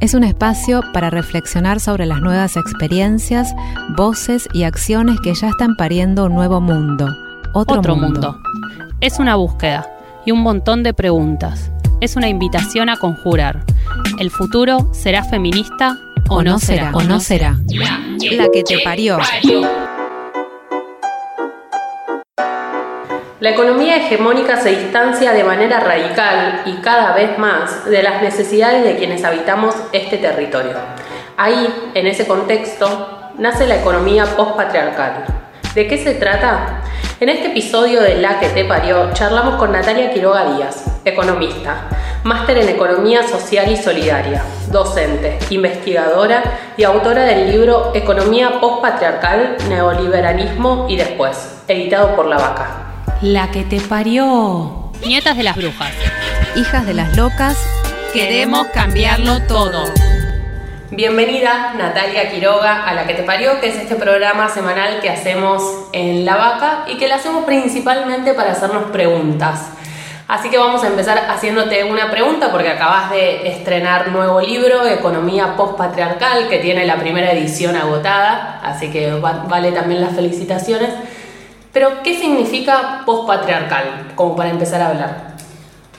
[0.00, 3.54] Es un espacio para reflexionar sobre las nuevas experiencias,
[3.96, 7.08] voces y acciones que ya están pariendo un nuevo mundo.
[7.54, 8.32] Otro, Otro mundo.
[8.32, 8.40] mundo.
[9.00, 9.88] Es una búsqueda
[10.26, 11.70] y un montón de preguntas.
[12.00, 13.64] Es una invitación a conjurar.
[14.18, 16.90] ¿El futuro será feminista o, no será?
[16.92, 17.58] o no será.
[18.32, 19.18] La que te parió.
[23.38, 28.82] La economía hegemónica se distancia de manera radical y cada vez más de las necesidades
[28.82, 30.72] de quienes habitamos este territorio.
[31.36, 35.26] Ahí, en ese contexto, nace la economía postpatriarcal.
[35.74, 36.80] ¿De qué se trata?
[37.20, 41.88] En este episodio de La que te parió, charlamos con Natalia Quiroga Díaz, economista,
[42.24, 46.42] máster en Economía Social y Solidaria, docente, investigadora
[46.78, 52.85] y autora del libro Economía postpatriarcal, Neoliberalismo y después, editado por La Vaca.
[53.22, 54.90] La que te parió.
[55.04, 55.92] Nietas de las brujas.
[56.54, 57.56] Hijas de las locas,
[58.12, 59.84] Queremos cambiarlo todo.
[60.90, 65.62] Bienvenida Natalia Quiroga a La que te parió, que es este programa semanal que hacemos
[65.92, 69.68] en La Vaca y que lo hacemos principalmente para hacernos preguntas.
[70.28, 75.56] Así que vamos a empezar haciéndote una pregunta porque acabas de estrenar nuevo libro, Economía
[75.56, 80.88] Postpatriarcal, que tiene la primera edición agotada, así que va- vale también las felicitaciones.
[81.76, 84.12] Pero, ¿qué significa postpatriarcal?
[84.14, 85.36] Como para empezar a hablar.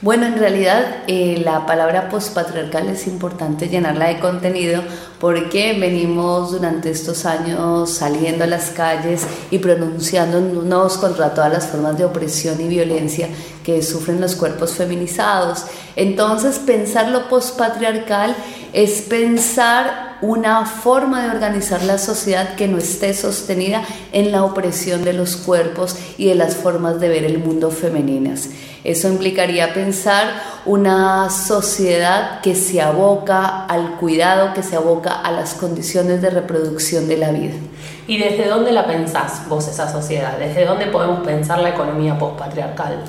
[0.02, 4.82] Bueno, en realidad eh, la palabra pospatriarcal es importante llenarla de contenido
[5.20, 11.96] porque venimos durante estos años saliendo a las calles y pronunciándonos contra todas las formas
[11.96, 13.28] de opresión y violencia
[13.62, 15.66] que sufren los cuerpos feminizados.
[15.94, 18.34] Entonces, pensar lo pospatriarcal
[18.72, 25.04] es pensar una forma de organizar la sociedad que no esté sostenida en la opresión
[25.04, 28.50] de los cuerpos y de las formas de ver el mundo femeninas.
[28.84, 30.26] Eso implicaría pensar
[30.64, 37.08] una sociedad que se aboca al cuidado, que se aboca a las condiciones de reproducción
[37.08, 37.54] de la vida.
[38.06, 40.38] ¿Y desde dónde la pensás vos esa sociedad?
[40.38, 43.04] ¿Desde dónde podemos pensar la economía postpatriarcal?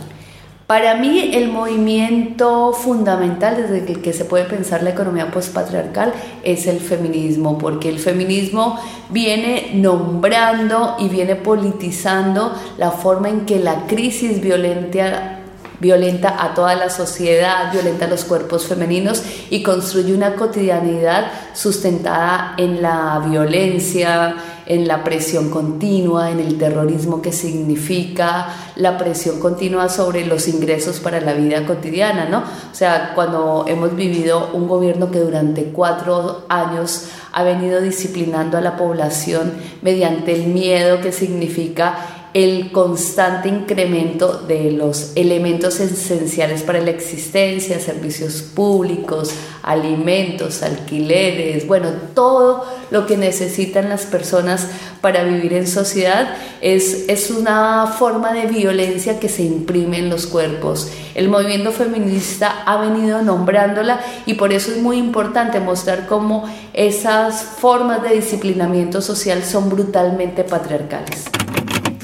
[0.70, 6.14] Para mí el movimiento fundamental desde el que se puede pensar la economía postpatriarcal
[6.44, 8.80] es el feminismo, porque el feminismo
[9.10, 15.38] viene nombrando y viene politizando la forma en que la crisis violenta
[15.80, 22.54] violenta a toda la sociedad, violenta a los cuerpos femeninos y construye una cotidianidad sustentada
[22.58, 24.36] en la violencia,
[24.70, 31.00] en la presión continua, en el terrorismo que significa la presión continua sobre los ingresos
[31.00, 32.38] para la vida cotidiana, ¿no?
[32.40, 38.62] O sea, cuando hemos vivido un gobierno que durante cuatro años ha venido disciplinando a
[38.62, 46.80] la población mediante el miedo que significa el constante incremento de los elementos esenciales para
[46.80, 49.32] la existencia, servicios públicos,
[49.64, 54.68] alimentos, alquileres, bueno, todo lo que necesitan las personas
[55.02, 60.28] para vivir en sociedad es, es una forma de violencia que se imprime en los
[60.28, 60.90] cuerpos.
[61.16, 67.42] El movimiento feminista ha venido nombrándola y por eso es muy importante mostrar cómo esas
[67.42, 71.39] formas de disciplinamiento social son brutalmente patriarcales.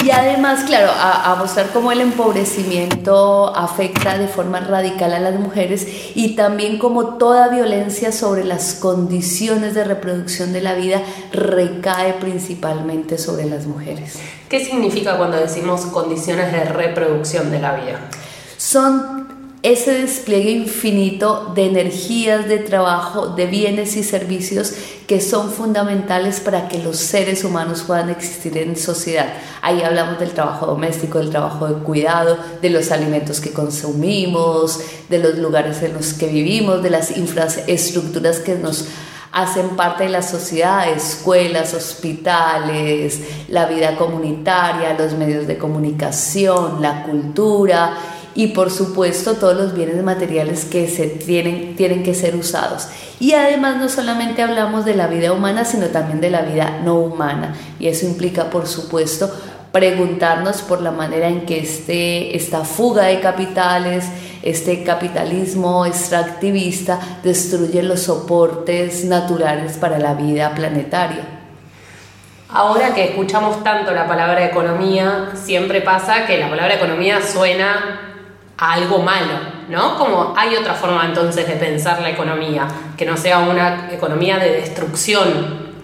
[0.05, 5.87] Y además, claro, a, mostrar cómo el empobrecimiento afecta de forma radical a las mujeres
[6.13, 11.01] y también cómo toda violencia sobre las condiciones de reproducción de la vida
[11.33, 14.19] recae principalmente sobre las mujeres.
[14.47, 17.99] ¿Qué significa cuando decimos condiciones de reproducción de la vida?
[18.57, 19.25] Son
[19.63, 24.75] ese despliegue infinito de energías, de trabajo, de bienes y servicios
[25.07, 29.27] que son fundamentales para que los seres humanos puedan existir en sociedad.
[29.61, 34.79] Ahí hablamos del trabajo doméstico, del trabajo de cuidado, de los alimentos que consumimos,
[35.09, 38.85] de los lugares en los que vivimos, de las infraestructuras que nos
[39.31, 43.19] hacen parte de la sociedad, escuelas, hospitales,
[43.49, 47.97] la vida comunitaria, los medios de comunicación, la cultura
[48.35, 52.89] y por supuesto todos los bienes materiales que se tienen, tienen que ser usados.
[53.19, 56.95] Y además no solamente hablamos de la vida humana, sino también de la vida no
[56.95, 57.55] humana.
[57.79, 59.31] Y eso implica, por supuesto,
[59.71, 64.05] preguntarnos por la manera en que este, esta fuga de capitales,
[64.43, 71.23] este capitalismo extractivista destruye los soportes naturales para la vida planetaria.
[72.49, 78.04] Ahora que escuchamos tanto la palabra economía, siempre pasa que la palabra economía suena
[78.57, 79.97] algo malo, ¿no?
[79.97, 82.67] Como hay otra forma entonces de pensar la economía,
[82.97, 85.75] que no sea una economía de destrucción.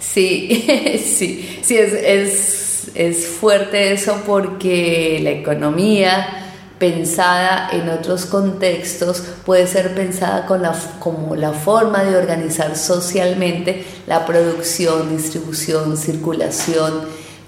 [0.00, 0.64] Sí,
[1.04, 6.42] sí, sí, es, es, fuerte eso porque la economía
[6.78, 13.84] pensada en otros contextos puede ser pensada con la, como la forma de organizar socialmente
[14.06, 17.02] la producción, distribución, circulación,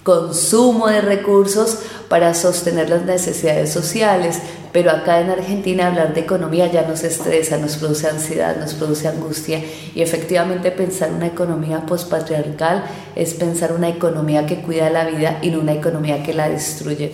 [0.09, 4.41] consumo de recursos para sostener las necesidades sociales,
[4.73, 9.07] pero acá en Argentina hablar de economía ya nos estresa, nos produce ansiedad, nos produce
[9.07, 9.63] angustia
[9.95, 12.85] y efectivamente pensar una economía pospatriarcal
[13.17, 17.13] es pensar una economía que cuida la vida y no una economía que la destruye.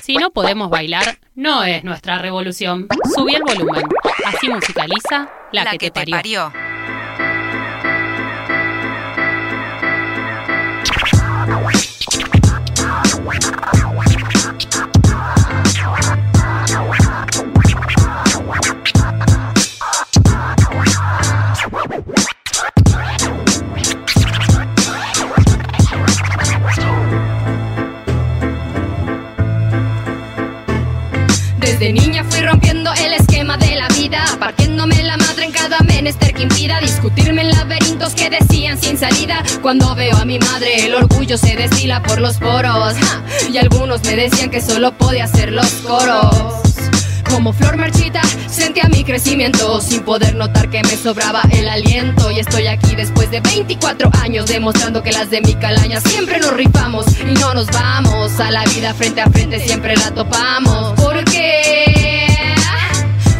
[0.00, 2.86] Si no podemos bailar, no es nuestra revolución.
[3.16, 3.82] Subí el volumen.
[4.26, 6.52] Así musicaliza la, que, te parió.
[31.58, 35.01] Desde niña fui rompiendo el esquema de la vida, partiéndome
[36.02, 39.40] menester que impida discutirme en laberintos que decían sin salida.
[39.62, 42.94] Cuando veo a mi madre, el orgullo se destila por los poros.
[43.52, 46.34] Y algunos me decían que solo podía hacer los coros.
[47.30, 52.32] Como flor marchita, sentía mi crecimiento sin poder notar que me sobraba el aliento.
[52.32, 56.52] Y estoy aquí después de 24 años demostrando que las de mi calaña siempre nos
[56.52, 58.40] rifamos y no nos vamos.
[58.40, 60.94] A la vida frente a frente siempre la topamos.
[60.96, 62.11] Porque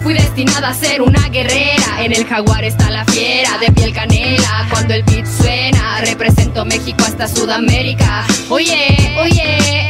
[0.02, 2.02] Fui destinada a ser una guerrera.
[2.02, 4.66] En el jaguar está la fiera de piel canela.
[4.70, 8.24] Cuando el beat suena, represento México hasta Sudamérica.
[8.48, 9.82] Oye, oye,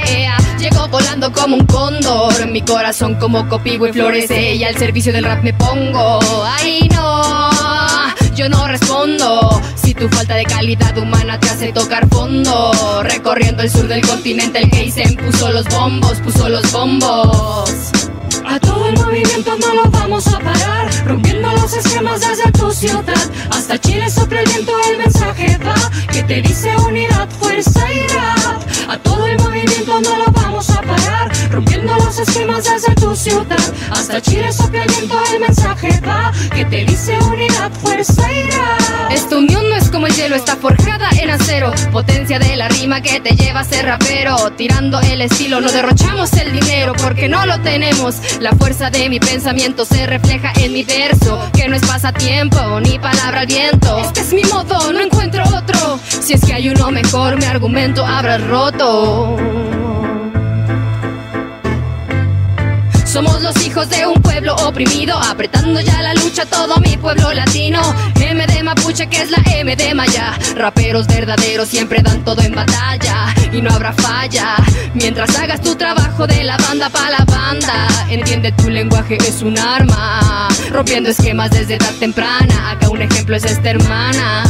[0.62, 2.46] Llego volando como un cóndor.
[2.46, 4.54] Mi corazón como copigo y florece.
[4.54, 6.20] Y al servicio del rap me pongo.
[6.46, 7.50] Ay, no.
[8.36, 13.02] Yo no respondo si tu falta de calidad humana te hace tocar fondo.
[13.02, 17.72] Recorriendo el sur del continente, el Geisen puso los bombos, puso los bombos.
[18.46, 23.30] A todo el movimiento no lo vamos a parar, rompiendo los esquemas desde tu ciudad.
[23.50, 25.74] Hasta Chile sopla el viento, el mensaje va,
[26.12, 27.80] que te dice unidad, fuerza
[28.14, 28.62] rap.
[28.88, 33.74] A todo el movimiento no lo vamos a parar, rompiendo los esquemas desde tu ciudad.
[33.90, 39.12] Hasta Chile sopla el viento, el mensaje va, que te dice unidad, fuerza rap.
[39.12, 41.72] Esta unión no es como el hielo está forjada en acero.
[41.92, 44.50] Potencia de la rima que te lleva a ser rapero.
[44.56, 48.16] Tirando el estilo, no derrochamos el dinero porque no lo tenemos.
[48.40, 52.98] La fuerza de mi pensamiento se refleja en mi verso, que no es pasatiempo ni
[52.98, 53.98] palabra al viento.
[53.98, 56.00] Este es mi modo, no encuentro otro.
[56.08, 59.36] Si es que hay uno mejor, mi argumento habrá roto.
[63.04, 67.80] Somos los hijos de un pueblo oprimido, apretando ya la lucha todo mi pueblo latino.
[68.20, 70.36] M de Mapuche, que es la M de Maya.
[70.56, 74.56] Raperos verdaderos siempre dan todo en batalla y no habrá falla.
[74.94, 79.58] Mientras hagas tu trabajo de la banda para la banda, entiende tu lenguaje es un
[79.58, 82.70] arma, rompiendo esquemas desde edad temprana.
[82.70, 84.44] Acá un ejemplo es esta hermana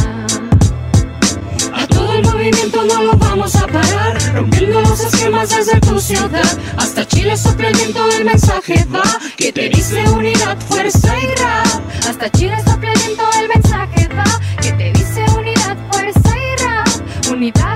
[2.15, 7.35] el movimiento no lo vamos a parar Rompiendo los esquemas desde tu ciudad Hasta Chile
[7.37, 9.03] sopla el mensaje va
[9.35, 14.23] Que te dice unidad, fuerza y rap Hasta Chile sopla el el mensaje va
[14.61, 17.72] Que te dice unidad, fuerza y rap Unidad,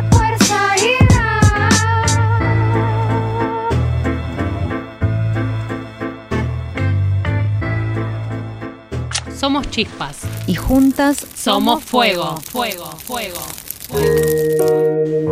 [9.48, 10.18] Somos chispas.
[10.46, 13.40] Y juntas somos fuego, fuego, fuego.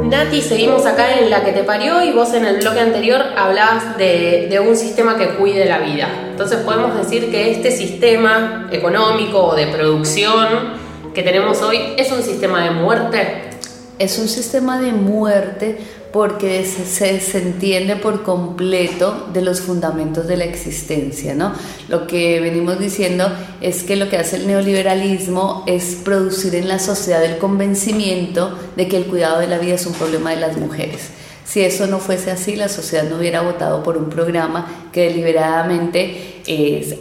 [0.05, 3.98] Nati, seguimos acá en la que te parió y vos en el bloque anterior hablabas
[3.98, 6.07] de, de, un sistema que cuide la vida.
[6.29, 10.48] Entonces podemos decir que este sistema económico o de producción
[11.13, 13.50] que tenemos hoy es un sistema de muerte.
[14.00, 15.77] Es un sistema de muerte
[16.15, 21.36] porque se, desentiende por completo de los fundamentos de la existencia.
[21.36, 21.51] ¿no?
[21.89, 23.29] Lo que venimos diciendo
[23.60, 28.88] es que lo que hace el neoliberalismo es producir en la sociedad el convencimiento de
[28.88, 31.10] que el cuidado de la vida es un problema de las mujeres.
[31.43, 36.34] Si eso no fuese así, la sociedad no hubiera votado por un programa que deliberadamente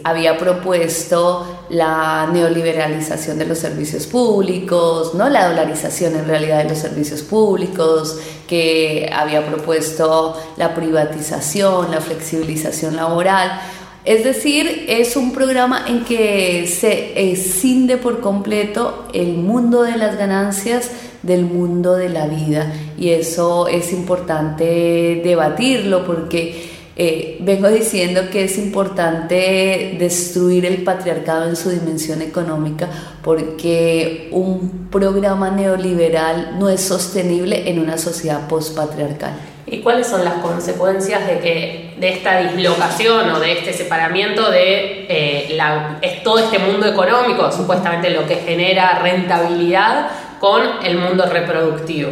[0.03, 5.29] había propuesto la neoliberalización de los servicios públicos, ¿no?
[5.29, 12.95] la dolarización en realidad de los servicios públicos, que había propuesto la privatización, la flexibilización
[12.95, 13.59] laboral.
[14.03, 20.17] Es decir, es un programa en que se escinde por completo el mundo de las
[20.17, 20.91] ganancias
[21.23, 28.45] del mundo de la vida y eso es importante debatirlo porque eh, vengo diciendo que
[28.45, 32.89] es importante destruir el patriarcado en su dimensión económica
[33.21, 39.33] porque un programa neoliberal no es sostenible en una sociedad postpatriarcal.
[39.67, 45.05] ¿Y cuáles son las consecuencias de que de esta dislocación o de este separamiento de
[45.09, 50.07] eh, todo este mundo económico, supuestamente lo que genera rentabilidad,
[50.39, 52.11] con el mundo reproductivo?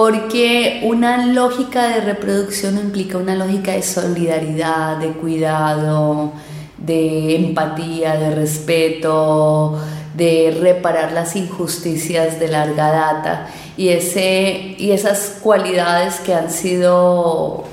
[0.00, 6.32] Porque una lógica de reproducción implica una lógica de solidaridad, de cuidado,
[6.78, 9.78] de empatía, de respeto,
[10.14, 13.48] de reparar las injusticias de larga data.
[13.76, 17.64] Y, ese, y esas cualidades que han sido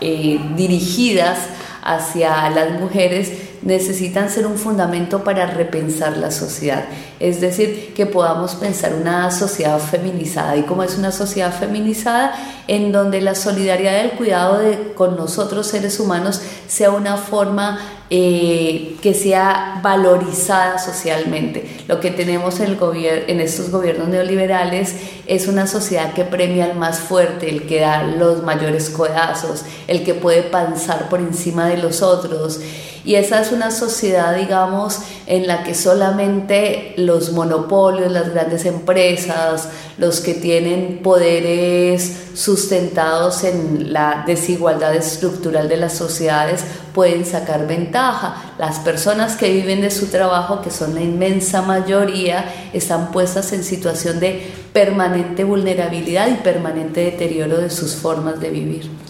[0.00, 1.40] eh, dirigidas
[1.82, 6.84] hacia las mujeres necesitan ser un fundamento para repensar la sociedad.
[7.20, 10.56] Es decir, que podamos pensar una sociedad feminizada.
[10.56, 12.34] ¿Y como es una sociedad feminizada?
[12.68, 17.78] En donde la solidaridad y el cuidado de, con nosotros seres humanos sea una forma
[18.10, 21.68] eh, que sea valorizada socialmente.
[21.88, 24.94] Lo que tenemos en, en estos gobiernos neoliberales
[25.26, 30.04] es una sociedad que premia al más fuerte, el que da los mayores codazos, el
[30.04, 32.60] que puede pensar por encima de los otros.
[33.08, 39.70] Y esa es una sociedad, digamos, en la que solamente los monopolios, las grandes empresas,
[39.96, 48.52] los que tienen poderes sustentados en la desigualdad estructural de las sociedades pueden sacar ventaja.
[48.58, 53.64] Las personas que viven de su trabajo, que son la inmensa mayoría, están puestas en
[53.64, 59.07] situación de permanente vulnerabilidad y permanente deterioro de sus formas de vivir.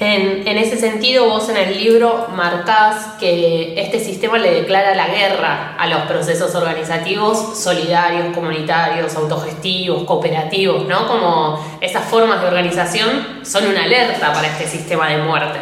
[0.00, 5.74] En, ese sentido, vos en el libro marcás que este sistema le declara la guerra
[5.76, 11.08] a los procesos organizativos solidarios, comunitarios, autogestivos, cooperativos, ¿no?
[11.08, 15.58] Como esas formas de organización son una alerta para este sistema de muerte.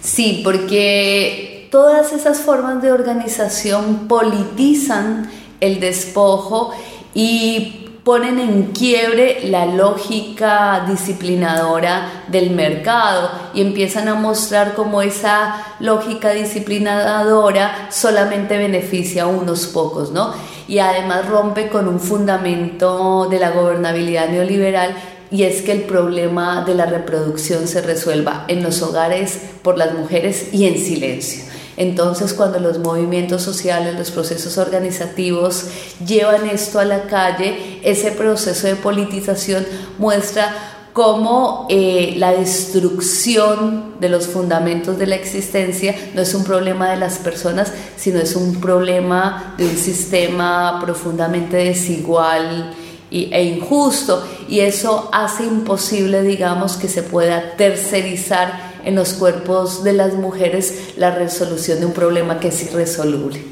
[0.00, 5.30] Sí, porque todas esas formas de organización politizan
[5.60, 6.72] el despojo
[7.14, 15.76] y ponen en quiebre la lógica disciplinadora del mercado y empiezan a mostrar cómo esa
[15.78, 20.34] lógica disciplinadora solamente beneficia a unos pocos, ¿no?
[20.66, 24.96] Y además rompe con un fundamento de la gobernabilidad neoliberal
[25.30, 29.94] y es que el problema de la reproducción se resuelva en los hogares por las
[29.94, 31.51] mujeres y en silencio.
[31.76, 35.66] Entonces, cuando los movimientos sociales, los procesos organizativos
[36.06, 39.66] llevan esto a la calle, ese proceso de politización
[39.98, 40.54] muestra
[40.92, 46.98] cómo eh, la destrucción de los fundamentos de la existencia no es un problema de
[46.98, 52.74] las personas, sino es un problema de un sistema profundamente desigual
[53.10, 54.22] e injusto.
[54.48, 60.94] Y eso hace imposible, digamos, que se pueda tercerizar en los cuerpos de las mujeres
[60.96, 63.42] la resolución de un problema que es irresoluble.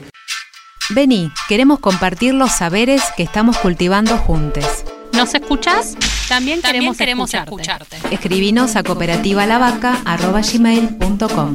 [0.90, 4.64] Vení, queremos compartir los saberes que estamos cultivando juntos.
[5.12, 5.96] ¿Nos escuchás?
[6.28, 7.96] También, queremos, escucharte.
[8.10, 11.54] Escribinos a cooperativalabaca.com.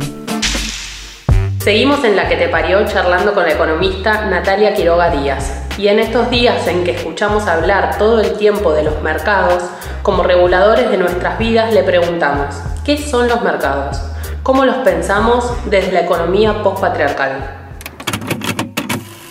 [1.60, 5.65] Seguimos en la que te parió charlando con la economista Natalia Quiroga Díaz.
[5.77, 9.62] Y en estos días en que escuchamos hablar todo el tiempo de los mercados,
[10.03, 12.55] como reguladores de nuestras vidas le preguntamos,
[12.86, 14.01] ¿qué son los mercados?
[14.41, 17.65] ¿Cómo los pensamos desde la economía postpatriarcal?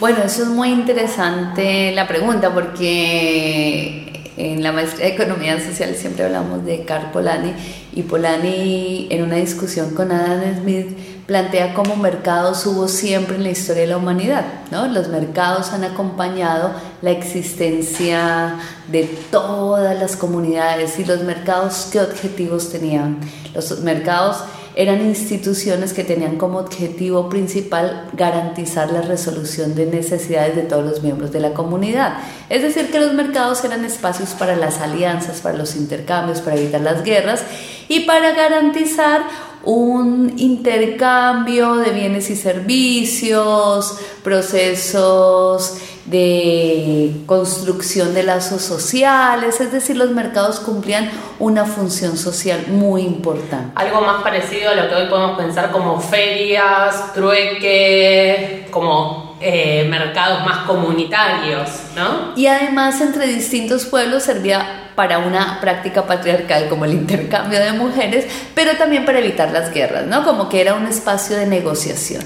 [0.00, 6.26] Bueno, eso es muy interesante la pregunta porque en la maestría de Economía Social siempre
[6.26, 7.52] hablamos de Carl Polanyi
[7.94, 13.50] y Polanyi en una discusión con Adam Smith plantea cómo mercados hubo siempre en la
[13.50, 14.45] historia de la humanidad.
[14.71, 14.87] ¿no?
[14.88, 18.57] Los mercados han acompañado la existencia
[18.88, 23.19] de todas las comunidades y los mercados, ¿qué objetivos tenían?
[23.54, 24.38] Los mercados
[24.76, 31.02] eran instituciones que tenían como objetivo principal garantizar la resolución de necesidades de todos los
[31.02, 32.19] miembros de la comunidad.
[32.50, 36.81] Es decir, que los mercados eran espacios para las alianzas, para los intercambios, para evitar
[36.81, 37.45] las guerras
[37.88, 39.23] y para garantizar
[39.64, 50.11] un intercambio de bienes y servicios, procesos de construcción de lazos sociales, es decir, los
[50.11, 53.73] mercados cumplían una función social muy importante.
[53.75, 60.44] Algo más parecido a lo que hoy podemos pensar como ferias, trueque, como eh, mercados
[60.44, 62.37] más comunitarios, ¿no?
[62.37, 68.26] Y además entre distintos pueblos servía para una práctica patriarcal como el intercambio de mujeres,
[68.54, 70.24] pero también para evitar las guerras, ¿no?
[70.24, 72.22] Como que era un espacio de negociación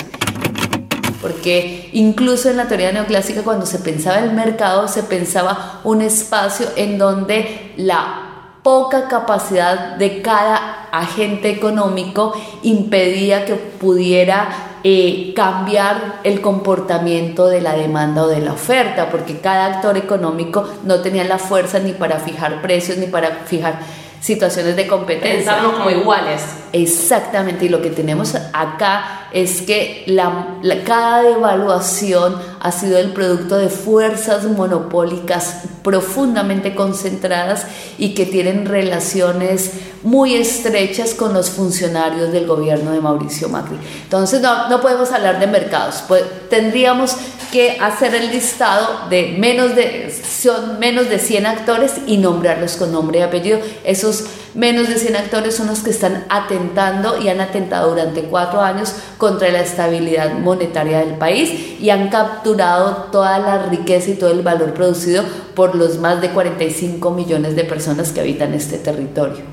[1.20, 6.68] porque incluso en la teoría neoclásica cuando se pensaba el mercado se pensaba un espacio
[6.76, 8.27] en donde la
[8.62, 14.48] poca capacidad de cada agente económico impedía que pudiera
[14.84, 20.68] eh, cambiar el comportamiento de la demanda o de la oferta, porque cada actor económico
[20.84, 23.80] no tenía la fuerza ni para fijar precios ni para fijar
[24.20, 25.52] situaciones de competencia.
[25.52, 26.42] Pensarnos como iguales.
[26.72, 33.56] Exactamente, y lo que tenemos acá es que la, cada devaluación ha sido el producto
[33.56, 37.66] de fuerzas monopólicas profundamente concentradas
[37.98, 39.70] y que tienen relaciones
[40.02, 43.78] muy estrechas con los funcionarios del gobierno de Mauricio Macri.
[44.02, 47.16] Entonces no, no podemos hablar de mercados, pues, tendríamos
[47.50, 52.92] que hacer el listado de menos de, son menos de 100 actores y nombrarlos con
[52.92, 53.58] nombre y apellido.
[53.84, 58.60] Esos menos de 100 actores son los que están atentando y han atentado durante cuatro
[58.60, 64.30] años contra la estabilidad monetaria del país y han capturado toda la riqueza y todo
[64.30, 69.44] el valor producido por los más de 45 millones de personas que habitan este territorio.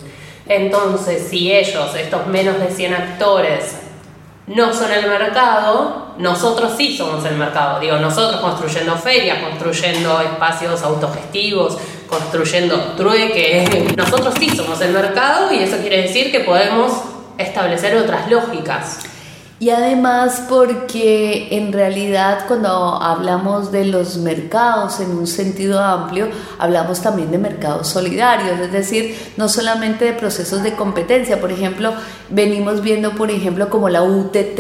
[0.47, 3.77] Entonces, si ellos, estos menos de 100 actores,
[4.47, 7.79] no son el mercado, nosotros sí somos el mercado.
[7.79, 11.77] Digo, nosotros construyendo ferias, construyendo espacios autogestivos,
[12.08, 16.91] construyendo trueque, nosotros sí somos el mercado y eso quiere decir que podemos
[17.38, 18.99] establecer otras lógicas.
[19.58, 22.70] Y además porque en realidad cuando
[23.02, 26.28] hablamos de los mercados en un sentido amplio,
[26.60, 31.94] hablamos también de mercados solidarios, es decir, no solamente de procesos de competencia, por ejemplo,
[32.30, 34.60] venimos viendo, por ejemplo, como la UTT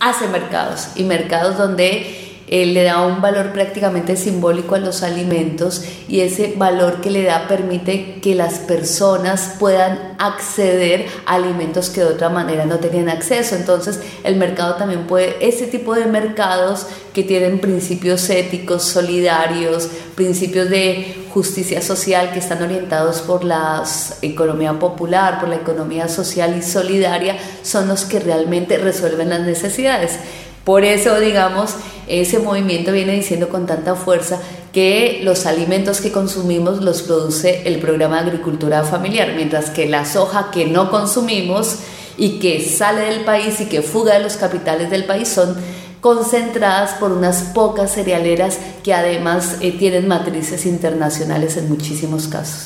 [0.00, 2.21] hace mercados y mercados donde
[2.52, 7.48] le da un valor prácticamente simbólico a los alimentos y ese valor que le da
[7.48, 13.56] permite que las personas puedan acceder a alimentos que de otra manera no tenían acceso.
[13.56, 20.68] Entonces el mercado también puede, ese tipo de mercados que tienen principios éticos, solidarios, principios
[20.68, 23.82] de justicia social que están orientados por la
[24.20, 30.18] economía popular, por la economía social y solidaria, son los que realmente resuelven las necesidades.
[30.64, 31.74] Por eso, digamos,
[32.06, 34.40] ese movimiento viene diciendo con tanta fuerza
[34.72, 40.04] que los alimentos que consumimos los produce el programa de agricultura familiar, mientras que la
[40.04, 41.78] soja que no consumimos
[42.16, 45.56] y que sale del país y que fuga de los capitales del país son
[46.00, 52.64] concentradas por unas pocas cerealeras que además eh, tienen matrices internacionales en muchísimos casos.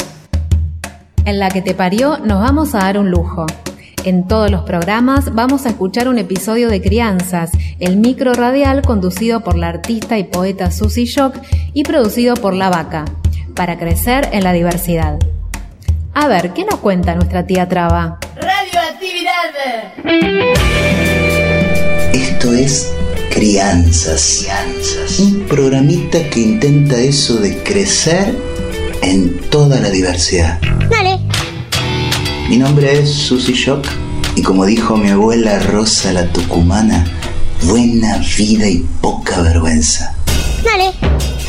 [1.25, 3.47] En la que te parió nos vamos a dar un lujo
[4.07, 9.41] En todos los programas vamos a escuchar un episodio de Crianzas, el micro radial conducido
[9.41, 11.35] por la artista y poeta Susie Shock
[11.75, 13.05] y producido por La Vaca,
[13.57, 15.19] para crecer en la diversidad.
[16.15, 18.21] A ver, ¿qué nos cuenta nuestra tía Traba?
[18.37, 19.51] Radioactividad.
[22.13, 22.95] Esto es
[23.35, 24.45] Crianzas.
[24.45, 25.19] Crianzas.
[25.19, 28.33] Un programita que intenta eso de crecer
[29.03, 30.61] en toda la diversidad.
[30.89, 31.19] Dale.
[32.49, 33.85] Mi nombre es Susy Shock
[34.37, 37.05] y como dijo mi abuela Rosa la Tucumana,
[37.63, 40.15] buena vida y poca vergüenza.
[40.63, 40.93] Dale.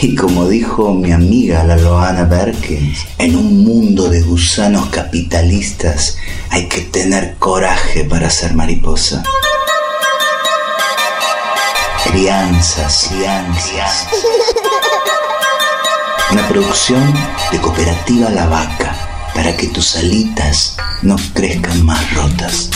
[0.01, 6.17] Y como dijo mi amiga la Loana Berkins, en un mundo de gusanos capitalistas
[6.49, 9.21] hay que tener coraje para ser mariposa.
[12.05, 14.07] Crianzas, crianzas.
[16.31, 17.13] Una producción
[17.51, 18.96] de Cooperativa La Vaca
[19.38, 22.71] para que tus alitas no crezcan más rotas.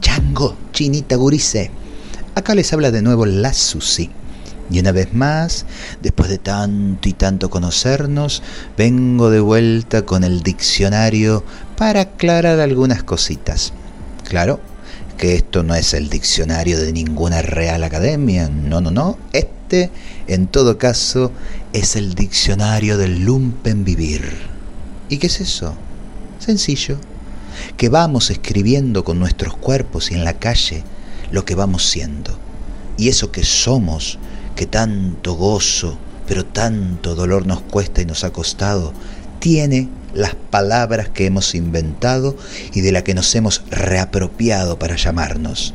[0.00, 1.72] Chango, chinita gurice.
[2.36, 4.08] Acá les habla de nuevo la Susi.
[4.70, 5.64] Y una vez más,
[6.02, 8.42] después de tanto y tanto conocernos,
[8.76, 11.42] vengo de vuelta con el diccionario
[11.76, 13.72] para aclarar algunas cositas.
[14.28, 14.60] Claro
[15.16, 19.18] que esto no es el diccionario de ninguna Real Academia, no, no, no.
[19.32, 19.90] Este,
[20.28, 21.32] en todo caso,
[21.72, 24.30] es el diccionario del lumpen vivir.
[25.08, 25.74] ¿Y qué es eso?
[26.38, 26.98] Sencillo.
[27.76, 30.84] Que vamos escribiendo con nuestros cuerpos y en la calle
[31.32, 32.38] lo que vamos siendo.
[32.96, 34.18] Y eso que somos
[34.58, 38.92] que tanto gozo, pero tanto dolor nos cuesta y nos ha costado,
[39.38, 42.36] tiene las palabras que hemos inventado
[42.72, 45.74] y de la que nos hemos reapropiado para llamarnos.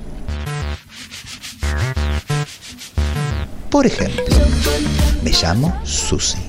[3.70, 4.26] Por ejemplo,
[5.24, 6.44] me llamo Susi.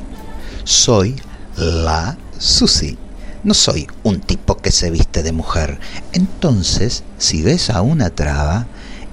[0.64, 1.14] Soy
[1.56, 2.98] la Susi.
[3.44, 5.78] No soy un tipo que se viste de mujer.
[6.12, 8.66] Entonces, si ves a una traba,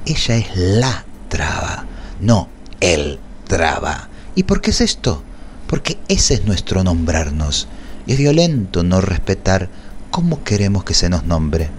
[0.08, 1.86] ella es la traba,
[2.20, 2.50] no
[2.82, 4.10] el traba.
[4.36, 5.24] ¿Y por qué es esto?
[5.68, 7.70] Porque ese es nuestro nombrarnos.
[8.06, 9.70] Y es violento no respetar
[10.10, 11.70] cómo queremos que se nos nombre.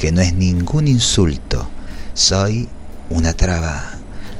[0.00, 1.68] Que no es ningún insulto.
[2.14, 2.66] Soy
[3.10, 3.84] una traba,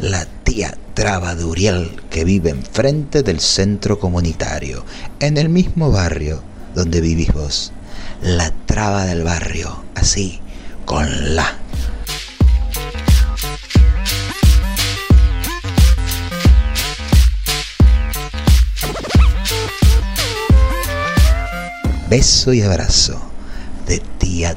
[0.00, 4.86] la tía traba de Uriel que vive enfrente del centro comunitario,
[5.20, 6.42] en el mismo barrio
[6.74, 7.72] donde vivís vos.
[8.22, 10.40] La traba del barrio, así,
[10.86, 11.58] con la.
[22.08, 23.20] Beso y abrazo
[23.86, 24.56] de tía.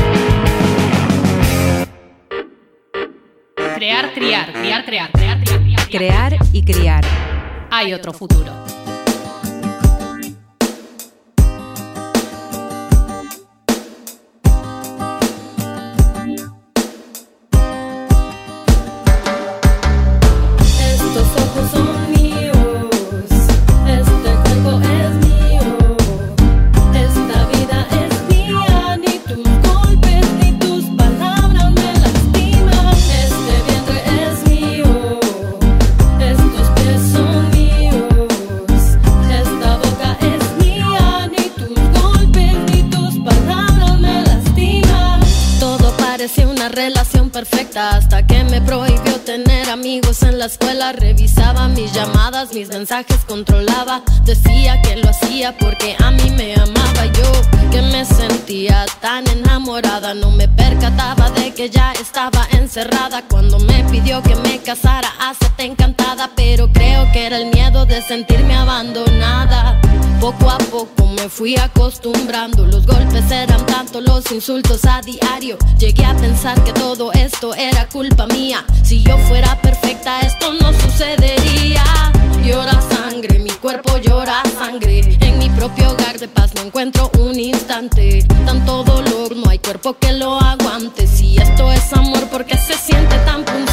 [4.13, 5.89] Crear, criar, criar, crear, crear, criar, criar.
[5.89, 7.05] Crear y criar.
[7.69, 8.60] Hay otro futuro.
[50.41, 50.91] La escuela.
[50.91, 54.01] Revisaba mis llamadas mis mensajes controlaba.
[54.25, 57.31] Decía que lo hacía porque a mí me amaba yo,
[57.69, 60.15] que me sentía tan enamorada.
[60.15, 65.11] No me percataba de que ya estaba encerrada cuando me pidió que me casara.
[65.61, 69.79] Encantada, pero creo que era el miedo de sentirme abandonada.
[70.19, 75.59] Poco a poco me fui acostumbrando, los golpes eran tanto, los insultos a diario.
[75.77, 78.65] Llegué a pensar que todo esto era culpa mía.
[78.81, 81.83] Si yo fuera perfecta, esto no sucedería.
[82.43, 85.15] Llora sangre, mi cuerpo llora sangre.
[85.21, 88.25] En mi propio hogar de paz no encuentro un instante.
[88.47, 91.05] Tanto dolor, no hay cuerpo que lo aguante.
[91.05, 93.70] Si esto es amor, ¿por qué se siente tan punzante?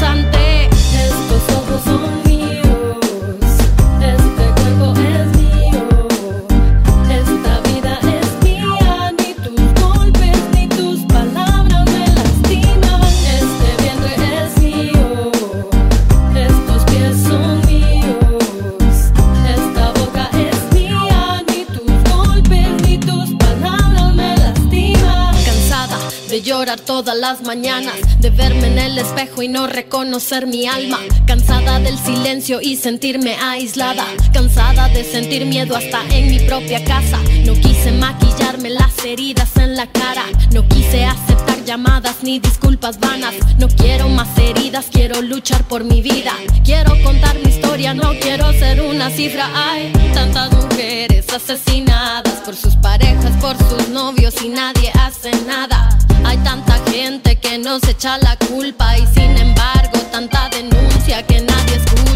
[26.77, 30.99] Todas las mañanas, de verme en el espejo y no reconocer mi alma.
[31.27, 34.05] Cansada del silencio y sentirme aislada.
[34.33, 37.19] Cansada de sentir miedo hasta en mi propia casa.
[37.45, 40.25] No quise maquillarme las heridas en la cara.
[40.53, 43.35] No quise aceptar llamadas ni disculpas vanas.
[43.59, 46.33] No quiero más heridas, quiero luchar por mi vida.
[46.65, 49.51] Quiero contar mi historia, no quiero ser una cifra.
[49.55, 55.99] Hay tantas mujeres asesinadas por sus parejas, por sus novios y nadie hace nada.
[56.25, 61.77] Hay tanta gente que nos echa la culpa y sin embargo tanta denuncia que nadie
[61.77, 62.08] escucha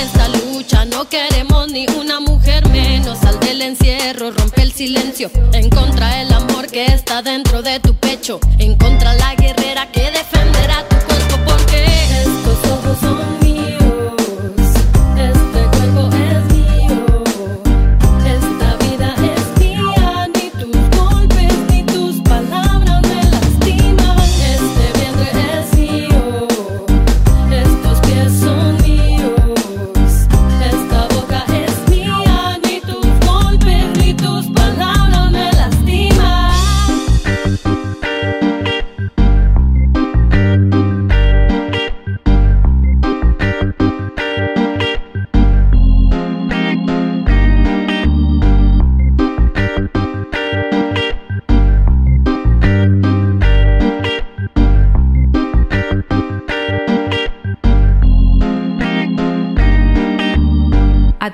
[0.00, 0.84] esta lucha.
[0.84, 3.18] No queremos ni una mujer menos.
[3.18, 5.30] Sal del encierro, rompe el silencio.
[5.52, 8.40] Encontra el amor que está dentro de tu pecho.
[8.58, 10.10] Encontra la guerrera que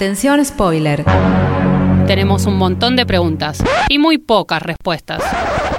[0.06, 1.02] Atención spoiler.
[2.06, 5.20] Tenemos un montón de preguntas y muy pocas respuestas.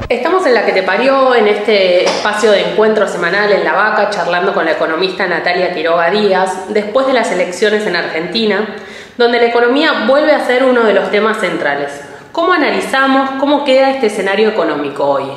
[0.09, 4.09] Estamos en la que te parió, en este espacio de encuentro semanal en La Vaca,
[4.09, 8.75] charlando con la economista Natalia Quiroga Díaz, después de las elecciones en Argentina,
[9.17, 11.91] donde la economía vuelve a ser uno de los temas centrales.
[12.33, 15.27] ¿Cómo analizamos cómo queda este escenario económico hoy?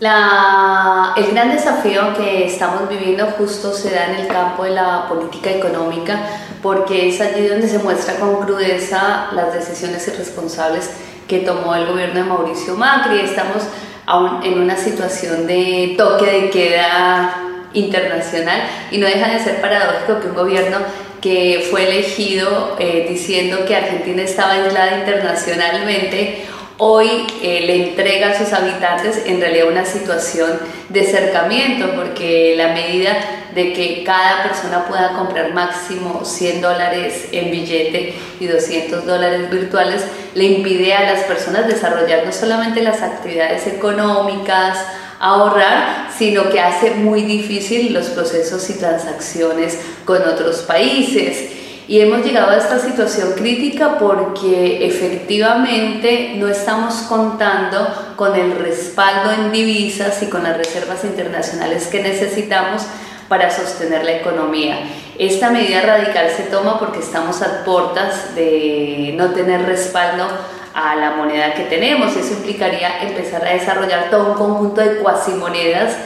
[0.00, 5.04] La- el gran desafío que estamos viviendo justo se da en el campo de la
[5.06, 6.18] política económica
[6.64, 10.88] porque es allí donde se muestra con crudeza las decisiones irresponsables
[11.28, 13.20] que tomó el gobierno de Mauricio Macri.
[13.20, 13.64] Estamos
[14.06, 17.36] aún en una situación de toque de queda
[17.74, 20.78] internacional y no deja de ser paradójico que un gobierno
[21.20, 26.46] que fue elegido eh, diciendo que Argentina estaba aislada internacionalmente
[26.78, 30.58] hoy eh, le entrega a sus habitantes en realidad una situación
[30.88, 33.16] de cercamiento, porque la medida
[33.54, 40.02] de que cada persona pueda comprar máximo 100 dólares en billete y 200 dólares virtuales,
[40.34, 44.78] le impide a las personas desarrollar no solamente las actividades económicas,
[45.20, 51.63] ahorrar, sino que hace muy difícil los procesos y transacciones con otros países.
[51.86, 59.32] Y hemos llegado a esta situación crítica porque efectivamente no estamos contando con el respaldo
[59.32, 62.82] en divisas y con las reservas internacionales que necesitamos
[63.28, 64.78] para sostener la economía.
[65.18, 70.26] Esta medida radical se toma porque estamos a puertas de no tener respaldo
[70.74, 72.16] a la moneda que tenemos.
[72.16, 75.96] Eso implicaría empezar a desarrollar todo un conjunto de cuasimonedas,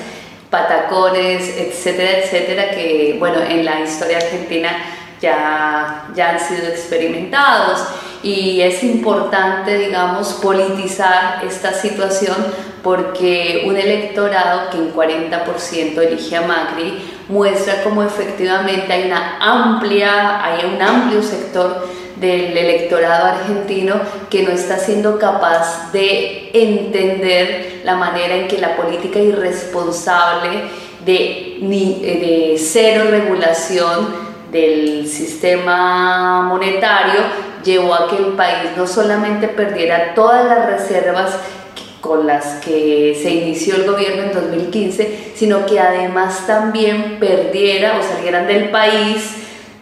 [0.51, 4.71] patacones, etcétera, etcétera, que bueno, en la historia argentina
[5.21, 7.85] ya, ya han sido experimentados
[8.23, 12.37] y es importante, digamos, politizar esta situación
[12.83, 20.45] porque un electorado que en 40% elige a Macri muestra cómo efectivamente hay una amplia,
[20.45, 27.95] hay un amplio sector del electorado argentino que no está siendo capaz de entender la
[27.95, 30.63] manera en que la política irresponsable
[31.05, 37.21] de, de cero regulación del sistema monetario
[37.65, 41.37] llevó a que el país no solamente perdiera todas las reservas
[42.01, 48.03] con las que se inició el gobierno en 2015, sino que además también perdiera o
[48.03, 49.35] salieran del país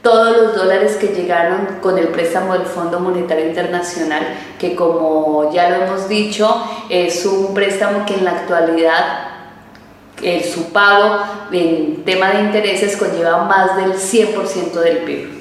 [0.03, 4.23] todos los dólares que llegaron con el préstamo del Fondo Monetario Internacional,
[4.59, 9.36] que como ya lo hemos dicho, es un préstamo que en la actualidad
[10.23, 11.19] el, su pago
[11.53, 15.37] en tema de intereses conlleva más del 100% del PIB.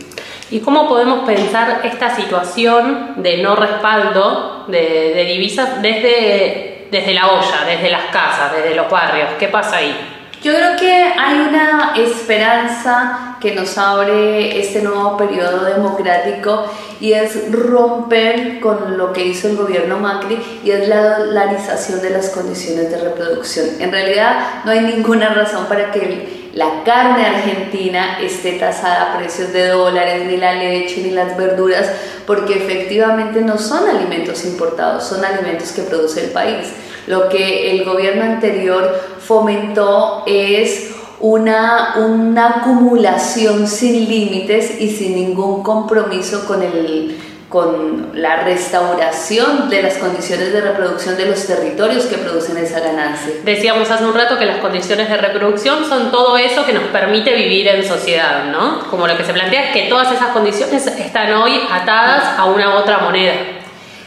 [0.51, 7.31] ¿Y cómo podemos pensar esta situación de no respaldo de, de divisas desde, desde la
[7.31, 9.29] olla, desde las casas, desde los barrios?
[9.39, 10.14] ¿Qué pasa ahí?
[10.45, 17.51] Yo creo que hay una esperanza que nos abre este nuevo periodo democrático y es
[17.51, 22.91] romper con lo que hizo el gobierno Macri y es la dolarización de las condiciones
[22.91, 23.65] de reproducción.
[23.79, 29.51] En realidad no hay ninguna razón para que la carne argentina esté tasada a precios
[29.51, 31.91] de dólares, ni la leche, ni las verduras,
[32.27, 36.67] porque efectivamente no son alimentos importados, son alimentos que produce el país.
[37.07, 45.63] Lo que el gobierno anterior fomentó es una, una acumulación sin límites y sin ningún
[45.63, 47.17] compromiso con, el,
[47.49, 53.33] con la restauración de las condiciones de reproducción de los territorios que producen esa ganancia.
[53.43, 57.33] Decíamos hace un rato que las condiciones de reproducción son todo eso que nos permite
[57.33, 58.89] vivir en sociedad, ¿no?
[58.89, 62.75] Como lo que se plantea es que todas esas condiciones están hoy atadas a una
[62.75, 63.33] otra moneda.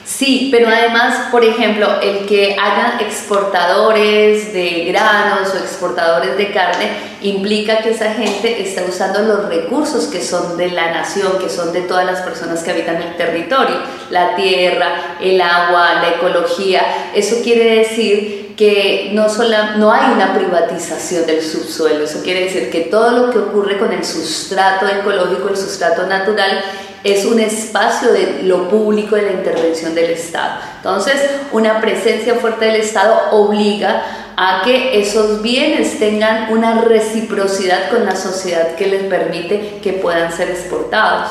[0.09, 6.89] Sí, pero además, por ejemplo, el que hagan exportadores de granos o exportadores de carne
[7.21, 11.75] implica que esa gente está usando los recursos que son de la nación, que son
[11.75, 13.77] de todas las personas que habitan el territorio,
[14.09, 17.11] la tierra, el agua, la ecología.
[17.15, 22.71] Eso quiere decir que no, sola, no hay una privatización del subsuelo, eso quiere decir
[22.71, 26.65] que todo lo que ocurre con el sustrato ecológico, el sustrato natural,
[27.05, 30.61] es un espacio de lo público, de la intervención del Estado.
[30.77, 31.15] Entonces,
[31.53, 34.03] una presencia fuerte del Estado obliga
[34.37, 40.33] a que esos bienes tengan una reciprocidad con la sociedad que les permite que puedan
[40.33, 41.31] ser exportados.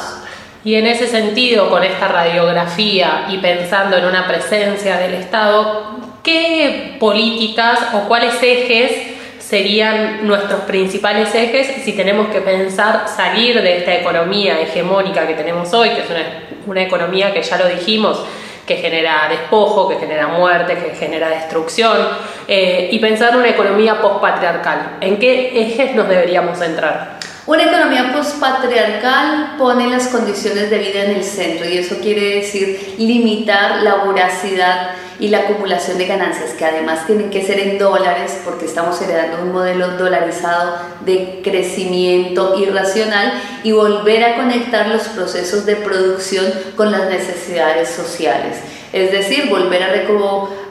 [0.64, 6.98] Y en ese sentido, con esta radiografía y pensando en una presencia del Estado, ¿qué
[7.00, 9.17] políticas o cuáles ejes
[9.48, 15.74] serían nuestros principales ejes si tenemos que pensar salir de esta economía hegemónica que tenemos
[15.74, 18.22] hoy, que es una, economía que ya lo dijimos,
[18.66, 21.98] que genera despojo, que genera muerte, que genera destrucción,
[22.46, 24.98] eh, y pensar en una economía postpatriarcal.
[25.00, 27.17] ¿En qué ejes nos deberíamos centrar?
[27.48, 32.96] Una economía postpatriarcal pone las condiciones de vida en el centro y eso quiere decir
[32.98, 38.42] limitar la voracidad y la acumulación de ganancias, que además tienen que ser en dólares
[38.44, 40.74] porque estamos heredando un modelo dolarizado
[41.06, 48.58] de crecimiento irracional y volver a conectar los procesos de producción con las necesidades sociales.
[48.92, 49.92] Es decir, volver a,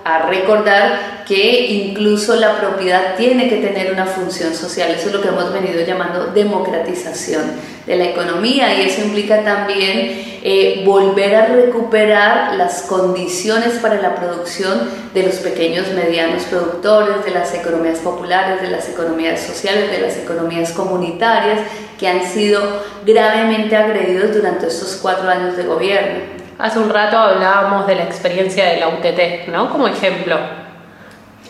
[0.07, 4.93] a recordar que incluso la propiedad tiene que tener una función social.
[4.93, 7.43] Eso es lo que hemos venido llamando democratización
[7.85, 14.15] de la economía y eso implica también eh, volver a recuperar las condiciones para la
[14.15, 20.03] producción de los pequeños, medianos productores, de las economías populares, de las economías sociales, de
[20.03, 21.63] las economías comunitarias
[21.99, 22.63] que han sido
[23.05, 26.36] gravemente agredidos durante estos cuatro años de gobierno.
[26.59, 29.71] Hace un rato hablábamos de la experiencia de la UTT, ¿no?
[29.71, 30.39] Como ejemplo.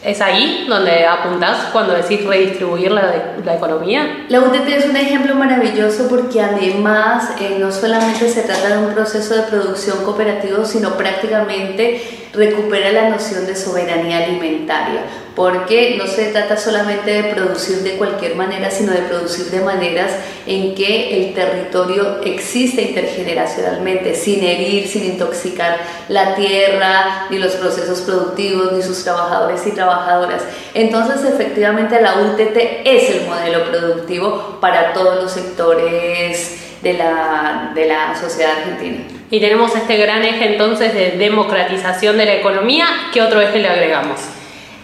[0.05, 4.25] ¿Es ahí donde apuntás cuando decís redistribuir la, la, economía?
[4.29, 8.95] La UTT es un ejemplo maravilloso porque además eh, no solamente se trata de un
[8.95, 15.03] proceso de producción cooperativo, sino prácticamente recupera la noción de soberanía alimentaria,
[15.35, 20.11] porque no se trata solamente de producir de cualquier manera, sino de producir de maneras
[20.47, 28.01] en que el territorio existe intergeneracionalmente, sin herir, sin intoxicar la tierra, ni los procesos
[28.01, 30.43] productivos, ni sus trabajadores y trabajadoras.
[30.73, 37.87] Entonces, efectivamente, la UTT es el modelo productivo para todos los sectores de la, de
[37.87, 39.16] la sociedad argentina.
[39.31, 42.87] Y tenemos este gran eje entonces de democratización de la economía.
[43.13, 44.21] ¿Qué otro eje le agregamos?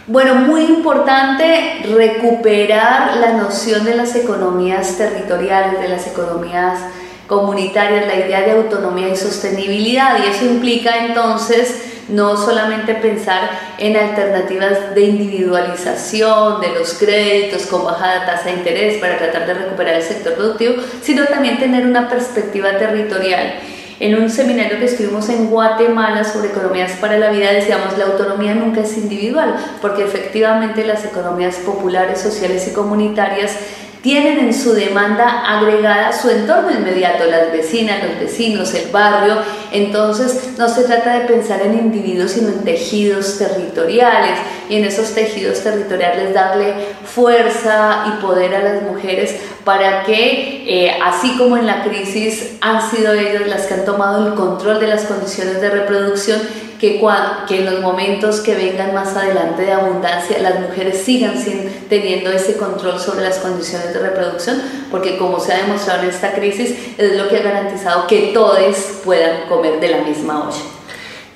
[0.09, 6.81] Bueno, muy importante recuperar la noción de las economías territoriales, de las economías
[7.29, 10.19] comunitarias, la idea de autonomía y sostenibilidad.
[10.25, 17.85] Y eso implica entonces no solamente pensar en alternativas de individualización de los créditos con
[17.85, 22.09] bajada tasa de interés para tratar de recuperar el sector productivo, sino también tener una
[22.09, 23.55] perspectiva territorial.
[24.03, 28.53] En un seminario que estuvimos en Guatemala sobre economías para la vida decíamos la autonomía
[28.53, 33.57] nunca es individual, porque efectivamente las economías populares, sociales y comunitarias
[34.03, 39.37] tienen en su demanda agregada su entorno inmediato, las vecinas, los vecinos, el barrio.
[39.71, 44.39] Entonces no se trata de pensar en individuos, sino en tejidos territoriales
[44.69, 46.75] y en esos tejidos territoriales darle
[47.05, 52.91] fuerza y poder a las mujeres para que, eh, así como en la crisis han
[52.91, 56.41] sido ellas las que han tomado el control de las condiciones de reproducción,
[56.83, 62.33] que, en los momentos que vengan más adelante de abundancia las mujeres sigan sin, teniendo
[62.33, 64.61] ese control sobre las condiciones de reproducción,
[64.91, 68.59] porque como se ha demostrado en esta crisis, es lo que ha garantizado que todos
[69.05, 70.59] puedan comer de la misma olla.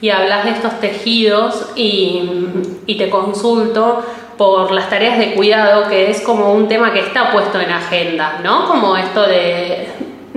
[0.00, 4.04] Y hablas de estos tejidos y te consulto
[4.36, 8.40] por las tareas de cuidado, que es como un tema que está puesto en agenda,
[8.42, 8.66] ¿no?
[8.66, 9.88] Como esto de,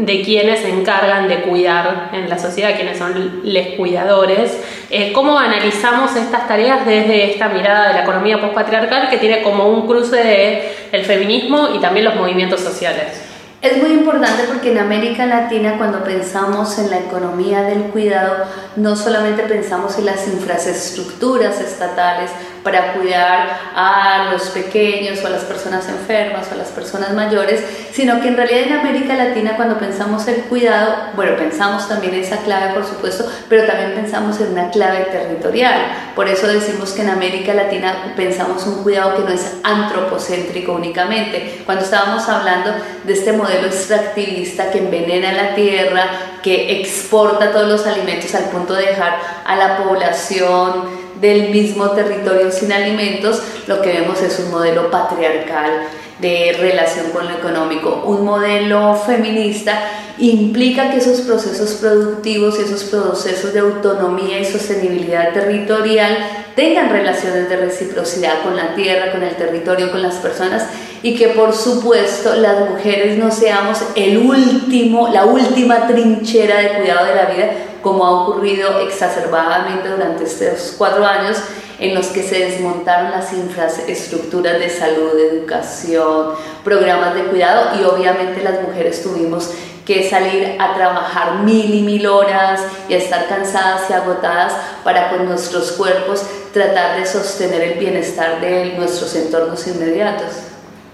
[0.05, 4.57] de quienes se encargan de cuidar en la sociedad, quienes son los cuidadores.
[4.89, 9.67] Eh, ¿Cómo analizamos estas tareas desde esta mirada de la economía postpatriarcal que tiene como
[9.67, 13.29] un cruce de el feminismo y también los movimientos sociales?
[13.61, 18.45] Es muy importante porque en América Latina cuando pensamos en la economía del cuidado,
[18.77, 22.31] no solamente pensamos en las infraestructuras estatales
[22.63, 27.63] para cuidar a los pequeños o a las personas enfermas o a las personas mayores,
[27.91, 32.37] sino que en realidad en América Latina cuando pensamos el cuidado, bueno, pensamos también esa
[32.37, 36.11] clave por supuesto, pero también pensamos en una clave territorial.
[36.15, 41.61] Por eso decimos que en América Latina pensamos un cuidado que no es antropocéntrico únicamente.
[41.65, 46.03] Cuando estábamos hablando de este modelo extractivista que envenena la tierra,
[46.41, 52.51] que exporta todos los alimentos al punto de dejar a la población del mismo territorio
[52.51, 55.87] sin alimentos, lo que vemos es un modelo patriarcal
[56.19, 58.03] de relación con lo económico.
[58.05, 59.79] Un modelo feminista
[60.17, 66.17] implica que esos procesos productivos y esos procesos de autonomía y sostenibilidad territorial
[66.55, 70.65] tengan relaciones de reciprocidad con la tierra, con el territorio, con las personas
[71.01, 77.05] y que por supuesto las mujeres no seamos el último, la última trinchera de cuidado
[77.05, 77.51] de la vida
[77.81, 81.37] como ha ocurrido exacerbadamente durante estos cuatro años
[81.79, 87.83] en los que se desmontaron las infraestructuras de salud, de educación, programas de cuidado y
[87.85, 89.51] obviamente las mujeres tuvimos
[89.85, 94.53] que salir a trabajar mil y mil horas y a estar cansadas y agotadas
[94.83, 96.23] para con nuestros cuerpos
[96.53, 100.27] tratar de sostener el bienestar de nuestros entornos inmediatos.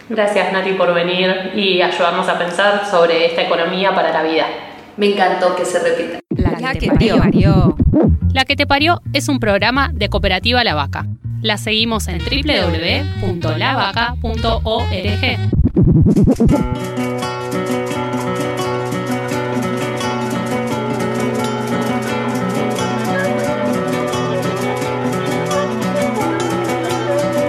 [0.08, 4.46] Gracias Nati por venir y ayudarnos a pensar sobre esta economía para la vida.
[4.98, 6.20] Me encantó que se repita.
[6.30, 7.76] La, que, te parió.
[8.34, 11.06] La que te parió es un programa de Cooperativa La Vaca.
[11.42, 13.36] La seguimos en www.lavaca.org.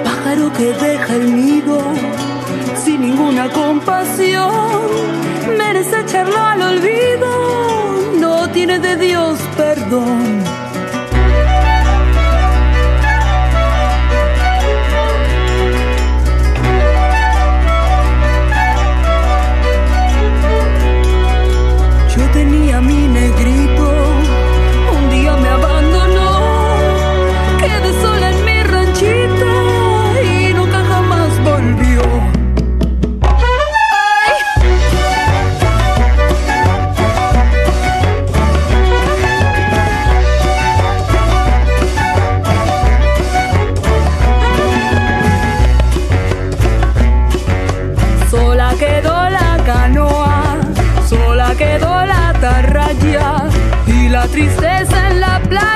[0.05, 1.81] Pájaro que deja el nido
[2.87, 4.47] sin ninguna compasión,
[5.57, 7.16] merece echarlo al olvido,
[8.79, 10.46] de Dios perdón.
[54.29, 55.76] Tristeza en la playa